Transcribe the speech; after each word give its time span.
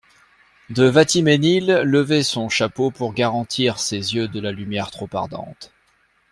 De 0.71 0.85
Vatimesnil 0.85 1.67
levait 1.83 2.23
son 2.23 2.49
chapeau 2.49 2.89
pour 2.89 3.13
garantir 3.13 3.77
ses 3.77 4.15
yeux 4.15 4.27
de 4.27 4.39
la 4.39 4.51
lumière 4.51 4.89
trop 4.89 5.07
ardente. 5.13 5.71